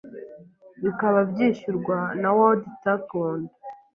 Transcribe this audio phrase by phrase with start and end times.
[0.83, 3.53] bikaba byishyurwa na World Taekwondo